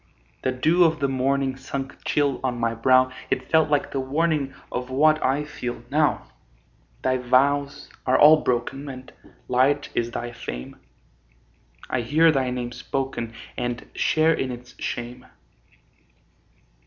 The 0.41 0.51
dew 0.51 0.83
of 0.83 0.99
the 0.99 1.07
morning 1.07 1.55
Sunk 1.55 2.03
chill 2.05 2.39
on 2.43 2.59
my 2.59 2.73
brow 2.73 3.11
It 3.29 3.51
felt 3.51 3.69
like 3.69 3.91
the 3.91 3.99
warning 3.99 4.55
Of 4.71 4.89
what 4.89 5.23
I 5.23 5.43
feel 5.43 5.83
now. 5.91 6.27
Thy 7.03 7.17
vows 7.17 7.87
are 8.07 8.17
all 8.17 8.37
broken, 8.41 8.89
And 8.89 9.13
light 9.47 9.89
is 9.93 10.09
thy 10.09 10.31
fame; 10.31 10.77
I 11.87 12.01
hear 12.01 12.31
thy 12.31 12.49
name 12.49 12.71
spoken, 12.71 13.33
And 13.55 13.87
share 13.93 14.33
in 14.33 14.51
its 14.51 14.73
shame. 14.81 15.27